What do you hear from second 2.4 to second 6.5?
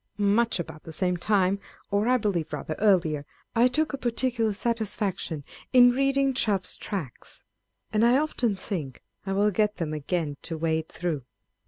rather earlier, I took a particular satisfaction in reading